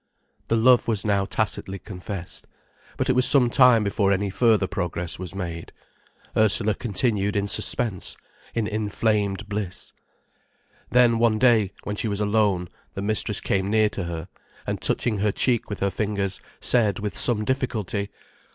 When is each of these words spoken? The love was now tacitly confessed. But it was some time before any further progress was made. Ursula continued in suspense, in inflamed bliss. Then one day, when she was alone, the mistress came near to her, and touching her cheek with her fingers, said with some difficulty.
The 0.47 0.55
love 0.55 0.87
was 0.87 1.05
now 1.05 1.25
tacitly 1.25 1.77
confessed. 1.77 2.47
But 2.97 3.07
it 3.07 3.13
was 3.13 3.23
some 3.23 3.51
time 3.51 3.83
before 3.83 4.11
any 4.11 4.31
further 4.31 4.65
progress 4.65 5.19
was 5.19 5.35
made. 5.35 5.71
Ursula 6.35 6.73
continued 6.73 7.35
in 7.35 7.47
suspense, 7.47 8.17
in 8.55 8.65
inflamed 8.65 9.47
bliss. 9.47 9.93
Then 10.89 11.19
one 11.19 11.37
day, 11.37 11.71
when 11.83 11.95
she 11.97 12.07
was 12.07 12.19
alone, 12.19 12.67
the 12.95 13.03
mistress 13.03 13.39
came 13.39 13.69
near 13.69 13.89
to 13.89 14.05
her, 14.05 14.27
and 14.65 14.81
touching 14.81 15.19
her 15.19 15.31
cheek 15.31 15.69
with 15.69 15.81
her 15.81 15.91
fingers, 15.91 16.39
said 16.59 16.97
with 16.97 17.15
some 17.15 17.45
difficulty. 17.45 18.09